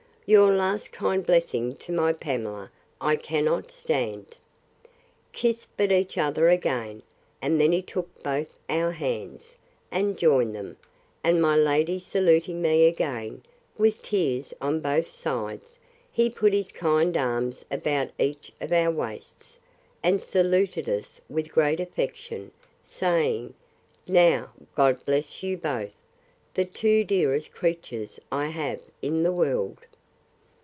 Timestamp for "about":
17.69-18.11